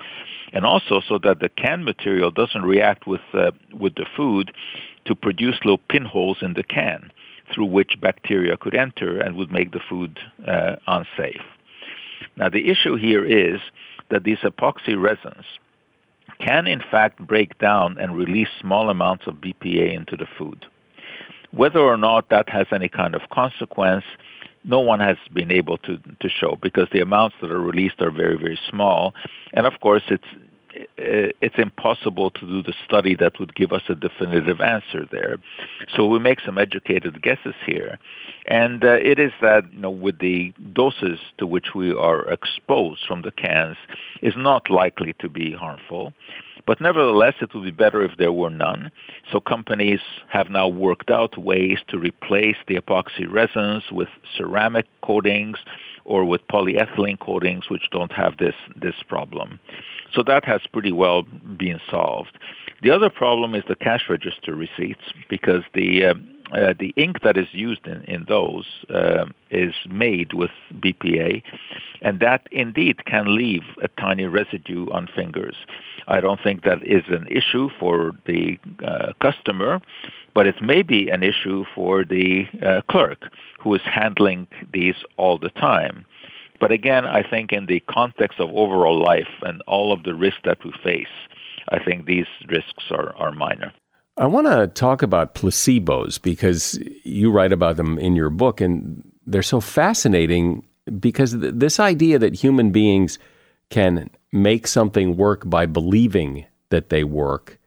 [0.53, 4.51] and also so that the can material doesn't react with uh, with the food
[5.05, 7.11] to produce little pinholes in the can
[7.53, 11.41] through which bacteria could enter and would make the food uh, unsafe.
[12.39, 13.59] Now, the issue here is
[14.09, 15.45] that these epoxy resins
[16.39, 20.65] can, in fact, break down and release small amounts of BPA into the food.
[21.51, 24.05] Whether or not that has any kind of consequence,
[24.63, 28.11] no one has been able to, to show because the amounts that are released are
[28.11, 29.13] very, very small.
[29.53, 30.23] And of course, it's
[30.97, 35.37] it's impossible to do the study that would give us a definitive answer there.
[35.95, 37.99] So we make some educated guesses here.
[38.47, 43.01] And uh, it is that, you know, with the doses to which we are exposed
[43.07, 43.77] from the cans
[44.21, 46.13] is not likely to be harmful.
[46.65, 48.91] But nevertheless, it would be better if there were none.
[49.31, 55.57] So companies have now worked out ways to replace the epoxy resins with ceramic coatings
[56.09, 59.59] or with polyethylene coatings which don't have this, this problem.
[60.11, 62.37] So that has pretty well been solved.
[62.81, 66.13] The other problem is the cash register receipts because the uh,
[66.53, 71.43] uh, the ink that is used in, in those uh, is made with BPA,
[72.01, 75.55] and that indeed can leave a tiny residue on fingers.
[76.07, 79.79] I don't think that is an issue for the uh, customer,
[80.33, 85.37] but it may be an issue for the uh, clerk who is handling these all
[85.37, 86.05] the time.
[86.59, 90.41] But again, I think in the context of overall life and all of the risks
[90.43, 91.07] that we face,
[91.69, 93.71] I think these risks are, are minor.
[94.19, 99.01] I want to talk about placebos because you write about them in your book, and
[99.25, 100.65] they're so fascinating
[100.99, 103.17] because th- this idea that human beings
[103.69, 107.59] can make something work by believing that they work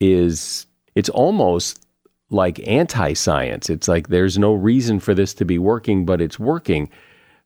[0.00, 1.84] is it's almost
[2.30, 3.68] like anti-science.
[3.68, 6.90] It's like there's no reason for this to be working, but it's working.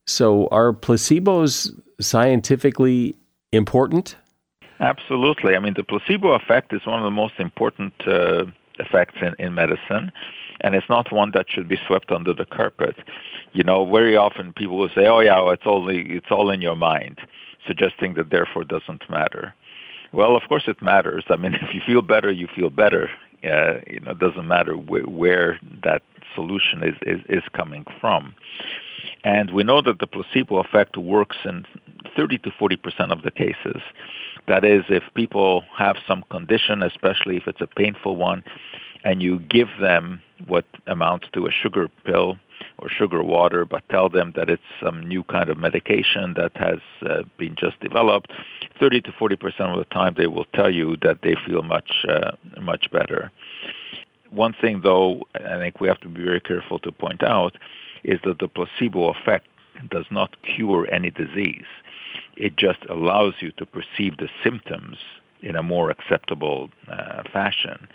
[0.06, 1.70] So are placebos
[2.00, 3.16] scientifically
[3.50, 4.14] important?
[4.80, 5.56] Absolutely.
[5.56, 8.44] I mean, the placebo effect is one of the most important uh,
[8.78, 10.12] effects in, in medicine,
[10.60, 12.96] and it's not one that should be swept under the carpet.
[13.52, 16.60] You know, very often people will say, "Oh, yeah, well, it's only it's all in
[16.60, 17.18] your mind,"
[17.66, 19.54] suggesting that therefore doesn't matter.
[20.12, 21.24] Well, of course it matters.
[21.30, 23.10] I mean, if you feel better, you feel better.
[23.44, 26.02] Uh, you know, it doesn't matter wh- where that
[26.34, 28.34] solution is, is is coming from.
[29.24, 31.64] And we know that the placebo effect works in
[32.16, 33.80] 30 to 40 percent of the cases.
[34.46, 38.44] That is, if people have some condition, especially if it's a painful one,
[39.04, 42.36] and you give them what amounts to a sugar pill
[42.78, 46.78] or sugar water, but tell them that it's some new kind of medication that has
[47.08, 48.30] uh, been just developed,
[48.78, 52.04] 30 to 40 percent of the time they will tell you that they feel much
[52.08, 53.30] uh, much better.
[54.30, 57.56] One thing, though, I think we have to be very careful to point out
[58.04, 59.46] is that the placebo effect
[59.90, 61.66] does not cure any disease.
[62.36, 64.98] It just allows you to perceive the symptoms
[65.42, 67.86] in a more acceptable uh, fashion.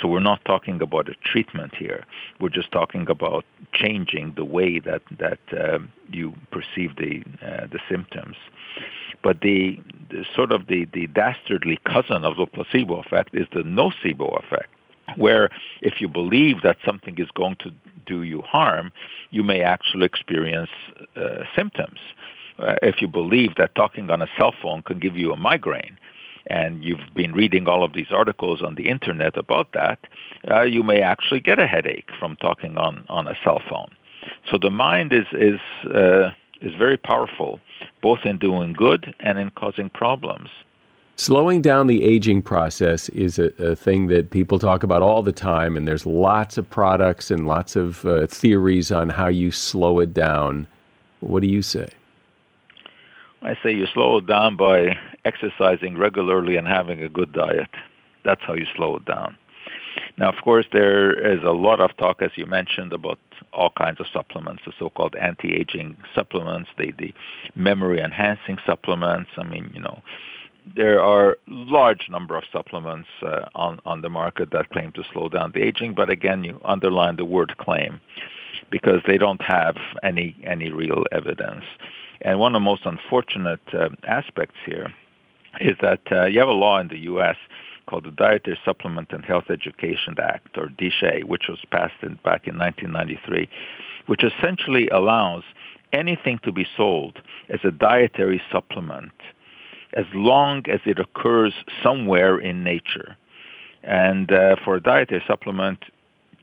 [0.00, 2.04] So we're not talking about a treatment here.
[2.40, 5.78] We're just talking about changing the way that that uh,
[6.10, 8.36] you perceive the uh, the symptoms.
[9.22, 9.78] But the,
[10.08, 14.70] the sort of the, the dastardly cousin of the placebo effect is the nocebo effect
[15.16, 15.50] where
[15.82, 17.72] if you believe that something is going to
[18.06, 18.92] do you harm,
[19.30, 20.70] you may actually experience
[21.16, 21.98] uh, symptoms.
[22.60, 25.96] Uh, if you believe that talking on a cell phone can give you a migraine,
[26.46, 29.98] and you've been reading all of these articles on the internet about that,
[30.50, 33.90] uh, you may actually get a headache from talking on, on a cell phone.
[34.50, 36.30] So the mind is is uh,
[36.60, 37.58] is very powerful,
[38.02, 40.50] both in doing good and in causing problems.
[41.16, 45.32] Slowing down the aging process is a, a, thing that people talk about all the
[45.32, 50.00] time, and there's lots of products and lots of uh, theories on how you slow
[50.00, 50.66] it down.
[51.20, 51.88] What do you say?
[53.42, 57.70] I say you slow it down by exercising regularly and having a good diet.
[58.24, 59.36] That's how you slow it down.
[60.18, 63.18] Now, of course, there is a lot of talk, as you mentioned, about
[63.52, 67.14] all kinds of supplements, the so-called anti-aging supplements, the, the
[67.54, 69.30] memory-enhancing supplements.
[69.36, 70.02] I mean, you know,
[70.76, 75.28] there are large number of supplements uh, on on the market that claim to slow
[75.28, 78.00] down the aging, but again, you underline the word claim
[78.70, 81.64] because they don't have any any real evidence.
[82.22, 84.92] And one of the most unfortunate uh, aspects here
[85.60, 87.36] is that uh, you have a law in the U.S.
[87.86, 92.46] called the Dietary Supplement and Health Education Act, or DSHEA, which was passed in, back
[92.46, 93.48] in 1993,
[94.06, 95.42] which essentially allows
[95.92, 99.12] anything to be sold as a dietary supplement
[99.94, 101.52] as long as it occurs
[101.82, 103.16] somewhere in nature.
[103.82, 105.84] And uh, for a dietary supplement,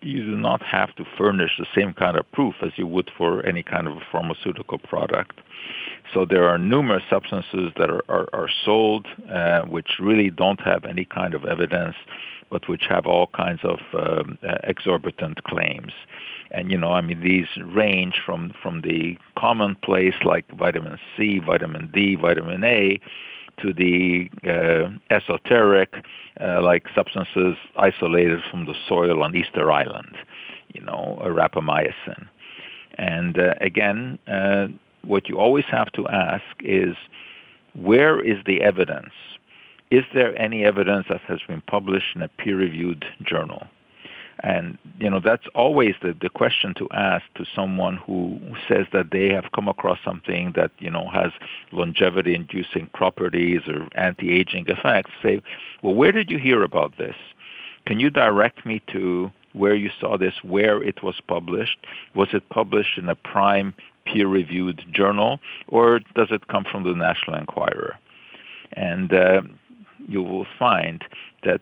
[0.02, 3.45] you do not have to furnish the same kind of proof as you would for
[3.45, 5.39] any kind of a pharmaceutical product.
[6.14, 10.86] So there are numerous substances that are, are, are sold uh, which really don't have
[10.86, 11.95] any kind of evidence,
[12.50, 15.91] but which have all kinds of um, uh, exorbitant claims.
[16.52, 21.91] And you know, I mean, these range from from the commonplace like vitamin C, vitamin
[21.93, 23.02] D, vitamin A,
[23.62, 25.93] to the uh, esoteric,
[26.39, 30.16] uh, like substances isolated from the soil on Easter Island,
[30.74, 32.28] you know, rapamycin.
[32.97, 34.20] And uh, again,
[35.03, 36.95] what you always have to ask is,
[37.74, 39.14] where is the evidence?
[39.91, 43.68] Is there any evidence that has been published in a peer-reviewed journal?
[44.42, 49.12] And you know that's always the, the question to ask to someone who says that
[49.12, 51.32] they have come across something that you know has
[51.72, 55.12] longevity inducing properties or anti-aging effects.
[55.24, 55.42] Say,
[55.82, 57.16] well, where did you hear about this?
[57.88, 61.80] Can you direct me to where you saw this, where it was published?
[62.14, 63.74] Was it published in a prime
[64.06, 67.98] peer-reviewed journal, or does it come from the National Enquirer?
[68.74, 69.42] And uh,
[70.08, 71.04] you will find
[71.44, 71.62] that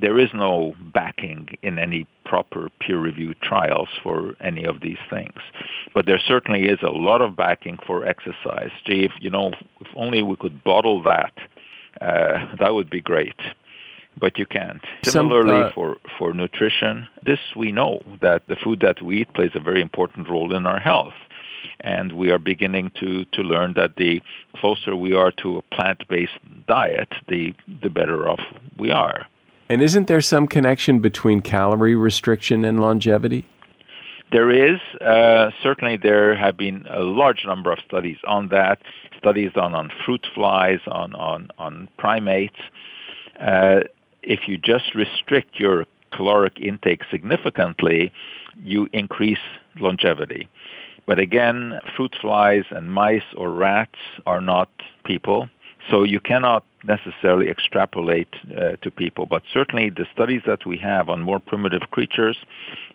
[0.00, 5.38] there is no backing in any proper peer-reviewed trials for any of these things.
[5.94, 8.70] But there certainly is a lot of backing for exercise.
[8.82, 11.32] Steve, you know, if only we could bottle that,
[12.00, 13.40] uh, that would be great.
[14.18, 14.82] but you can't.
[15.02, 19.32] Similarly, Some, uh, for, for nutrition, this we know that the food that we eat
[19.34, 21.14] plays a very important role in our health.
[21.80, 24.20] And we are beginning to, to learn that the
[24.56, 28.40] closer we are to a plant based diet, the, the better off
[28.76, 29.26] we are.
[29.68, 33.44] And isn't there some connection between calorie restriction and longevity?
[34.32, 34.80] There is.
[35.00, 38.80] Uh, certainly, there have been a large number of studies on that.
[39.18, 42.58] Studies done on fruit flies, on, on, on primates.
[43.40, 43.80] Uh,
[44.22, 48.12] if you just restrict your caloric intake significantly,
[48.62, 49.38] you increase
[49.80, 50.48] longevity.
[51.06, 54.68] But again, fruit flies and mice or rats are not
[55.04, 55.48] people,
[55.90, 59.26] so you cannot necessarily extrapolate uh, to people.
[59.26, 62.36] But certainly, the studies that we have on more primitive creatures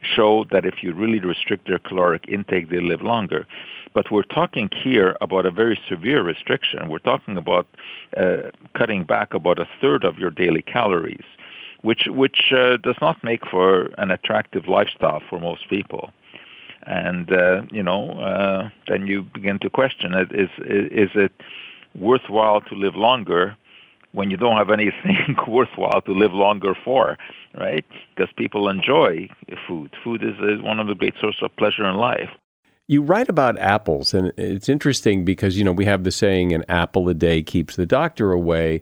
[0.02, 3.46] show that if you really restrict their caloric intake, they live longer.
[3.94, 6.90] But we're talking here about a very severe restriction.
[6.90, 7.68] We're talking about
[8.18, 11.26] uh, cutting back about a third of your daily calories,
[11.82, 16.12] which which uh, does not make for an attractive lifestyle for most people
[16.86, 21.32] and uh, you know uh, then you begin to question it is is it
[21.96, 23.56] worthwhile to live longer
[24.12, 27.18] when you don't have anything worthwhile to live longer for
[27.58, 27.86] right
[28.16, 29.28] because people enjoy
[29.68, 32.30] food food is, is one of the great sources of pleasure in life
[32.88, 36.64] you write about apples and it's interesting because you know we have the saying an
[36.68, 38.82] apple a day keeps the doctor away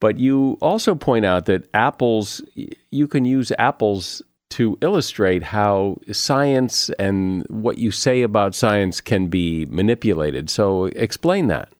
[0.00, 2.42] but you also point out that apples
[2.90, 9.26] you can use apples to illustrate how science and what you say about science can
[9.26, 10.48] be manipulated.
[10.48, 11.72] So, explain that.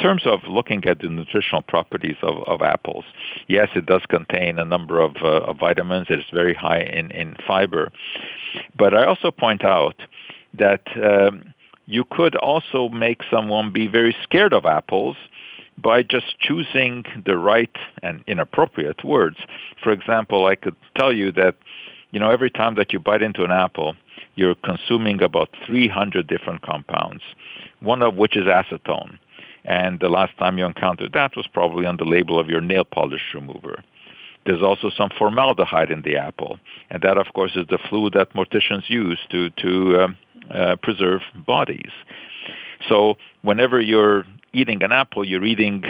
[0.00, 3.04] Terms of looking at the nutritional properties of, of apples,
[3.48, 6.06] yes, it does contain a number of, uh, of vitamins.
[6.08, 7.92] It is very high in, in fiber.
[8.76, 9.96] But I also point out
[10.54, 11.52] that um,
[11.84, 15.16] you could also make someone be very scared of apples
[15.76, 19.36] by just choosing the right and inappropriate words.
[19.82, 21.56] For example, I could tell you that,
[22.10, 23.96] you know, every time that you bite into an apple,
[24.34, 27.22] you're consuming about 300 different compounds,
[27.80, 29.18] one of which is acetone.
[29.70, 32.84] And the last time you encountered that was probably on the label of your nail
[32.84, 33.84] polish remover.
[34.44, 36.58] There's also some formaldehyde in the apple,
[36.90, 40.16] and that, of course, is the fluid that morticians use to to um,
[40.52, 41.92] uh, preserve bodies.
[42.88, 45.84] So whenever you're eating an apple, you're eating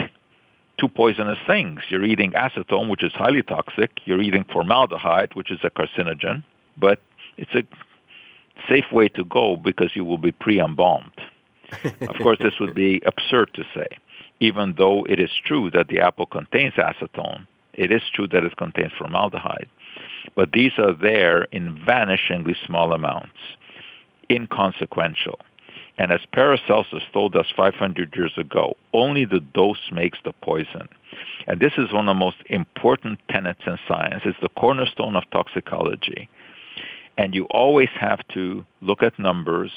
[0.79, 1.79] two poisonous things.
[1.89, 3.91] You're eating acetone, which is highly toxic.
[4.05, 6.43] You're eating formaldehyde, which is a carcinogen.
[6.77, 7.01] But
[7.37, 7.63] it's a
[8.69, 11.19] safe way to go because you will be pre-embalmed.
[12.01, 13.87] Of course, this would be absurd to say.
[14.39, 18.57] Even though it is true that the apple contains acetone, it is true that it
[18.57, 19.69] contains formaldehyde.
[20.35, 23.37] But these are there in vanishingly small amounts,
[24.29, 25.39] inconsequential.
[25.97, 30.87] And as Paracelsus told us 500 years ago, only the dose makes the poison.
[31.47, 34.23] And this is one of the most important tenets in science.
[34.25, 36.29] It's the cornerstone of toxicology.
[37.17, 39.71] And you always have to look at numbers.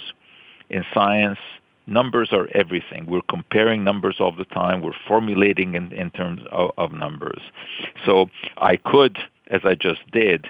[0.70, 1.38] In science,
[1.86, 3.06] numbers are everything.
[3.06, 4.82] We're comparing numbers all the time.
[4.82, 7.40] We're formulating in, in terms of, of numbers.
[8.06, 9.18] So I could,
[9.50, 10.46] as I just did,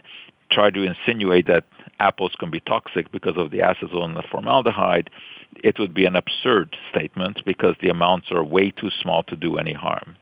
[0.51, 1.65] try to insinuate that
[1.99, 5.11] apples can be toxic because of the acetone and the formaldehyde
[5.63, 9.57] it would be an absurd statement because the amounts are way too small to do
[9.57, 10.17] any harm.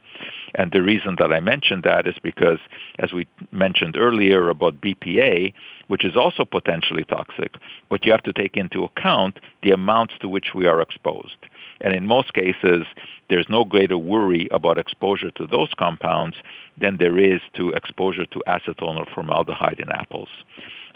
[0.55, 2.59] And the reason that I mentioned that is because,
[2.99, 5.55] as we mentioned earlier about BPA,
[5.89, 7.55] which is also potentially toxic,
[7.89, 11.37] but you have to take into account the amounts to which we are exposed.
[11.81, 12.87] And in most cases,
[13.29, 16.37] there's no greater worry about exposure to those compounds
[16.79, 20.29] than there is to exposure to acetone or formaldehyde in apples.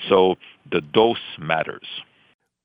[0.09, 0.37] So
[0.71, 1.87] the dose matters.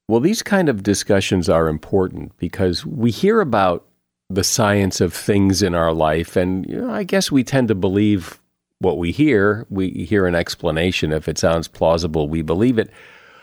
[0.07, 3.85] Well, these kind of discussions are important because we hear about
[4.33, 7.75] the science of things in our life, and you know, I guess we tend to
[7.75, 8.41] believe
[8.79, 9.65] what we hear.
[9.69, 11.13] We hear an explanation.
[11.13, 12.89] If it sounds plausible, we believe it.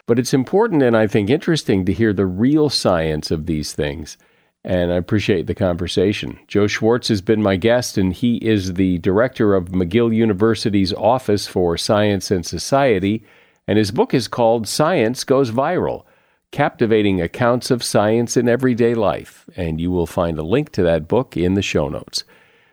[0.07, 4.17] But it's important and I think interesting to hear the real science of these things.
[4.65, 6.39] And I appreciate the conversation.
[6.49, 11.47] Joe Schwarcz has been my guest, and he is the director of McGill University's Office
[11.47, 13.25] for Science and Society.
[13.69, 16.05] And his book is called Science Goes Viral
[16.51, 19.49] captivating accounts of science in everyday life.
[19.57, 22.25] And you will find a link to that book in the show notes.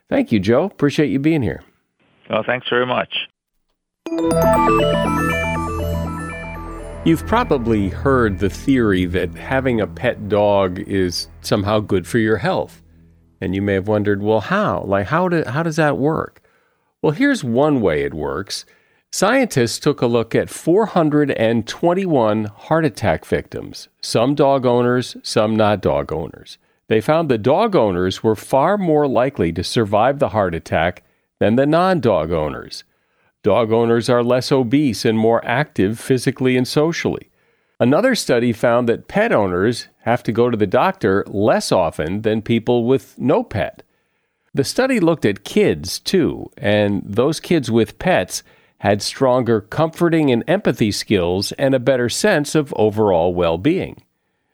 [0.10, 0.66] Thank you, Joe.
[0.66, 1.64] Appreciate you being here.
[2.30, 3.28] Well, thanks very much.
[7.06, 12.38] You've probably heard the theory that having a pet dog is somehow good for your
[12.38, 12.82] health.
[13.42, 14.84] And you may have wondered, well, how?
[14.84, 16.42] Like, how, do, how does that work?
[17.02, 18.66] Well, here's one way it works
[19.18, 26.12] Scientists took a look at 421 heart attack victims, some dog owners, some not dog
[26.12, 26.58] owners.
[26.90, 31.06] They found the dog owners were far more likely to survive the heart attack
[31.40, 32.84] than the non dog owners.
[33.42, 37.30] Dog owners are less obese and more active physically and socially.
[37.80, 42.42] Another study found that pet owners have to go to the doctor less often than
[42.42, 43.82] people with no pet.
[44.54, 48.44] The study looked at kids, too, and those kids with pets
[48.86, 54.02] had stronger comforting and empathy skills and a better sense of overall well being.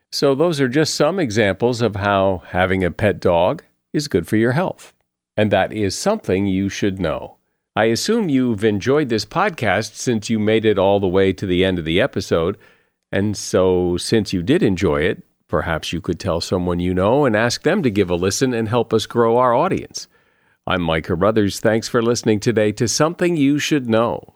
[0.09, 3.63] So, those are just some examples of how having a pet dog
[3.93, 4.93] is good for your health.
[5.37, 7.37] And that is something you should know.
[7.75, 11.63] I assume you've enjoyed this podcast since you made it all the way to the
[11.63, 12.57] end of the episode.
[13.11, 17.35] And so, since you did enjoy it, Perhaps you could tell someone you know and
[17.35, 20.07] ask them to give a listen and help us grow our audience.
[20.67, 21.59] I'm Mike Carruthers.
[21.59, 24.35] Thanks for listening today to Something You Should Know.